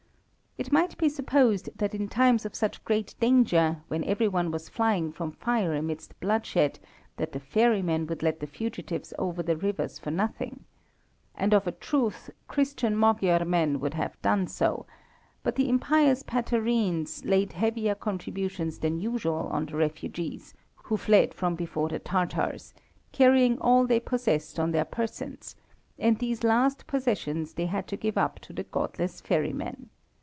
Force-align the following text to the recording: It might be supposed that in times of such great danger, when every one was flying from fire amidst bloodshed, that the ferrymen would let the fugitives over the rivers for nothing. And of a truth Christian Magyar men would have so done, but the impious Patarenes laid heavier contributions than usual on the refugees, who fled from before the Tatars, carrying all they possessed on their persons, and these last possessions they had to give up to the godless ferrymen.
It 0.57 0.69
might 0.69 0.97
be 0.97 1.07
supposed 1.07 1.69
that 1.77 1.95
in 1.95 2.09
times 2.09 2.45
of 2.45 2.55
such 2.55 2.83
great 2.83 3.15
danger, 3.21 3.81
when 3.87 4.03
every 4.03 4.27
one 4.27 4.51
was 4.51 4.67
flying 4.67 5.13
from 5.13 5.31
fire 5.31 5.73
amidst 5.73 6.19
bloodshed, 6.19 6.77
that 7.15 7.31
the 7.31 7.39
ferrymen 7.39 8.05
would 8.07 8.21
let 8.21 8.41
the 8.41 8.47
fugitives 8.47 9.13
over 9.17 9.41
the 9.41 9.55
rivers 9.55 9.97
for 9.97 10.11
nothing. 10.11 10.65
And 11.35 11.53
of 11.53 11.67
a 11.67 11.71
truth 11.71 12.29
Christian 12.49 12.97
Magyar 12.97 13.45
men 13.45 13.79
would 13.79 13.93
have 13.93 14.13
so 14.21 14.21
done, 14.21 14.85
but 15.41 15.55
the 15.55 15.69
impious 15.69 16.21
Patarenes 16.21 17.23
laid 17.23 17.53
heavier 17.53 17.95
contributions 17.95 18.77
than 18.79 18.99
usual 18.99 19.47
on 19.53 19.65
the 19.67 19.77
refugees, 19.77 20.53
who 20.75 20.97
fled 20.97 21.33
from 21.33 21.55
before 21.55 21.87
the 21.87 21.97
Tatars, 21.99 22.73
carrying 23.13 23.57
all 23.59 23.87
they 23.87 24.01
possessed 24.01 24.59
on 24.59 24.71
their 24.73 24.85
persons, 24.85 25.55
and 25.97 26.19
these 26.19 26.43
last 26.43 26.87
possessions 26.87 27.53
they 27.53 27.67
had 27.67 27.87
to 27.87 27.95
give 27.95 28.17
up 28.17 28.37
to 28.39 28.51
the 28.51 28.63
godless 28.63 29.21
ferrymen. 29.21 29.87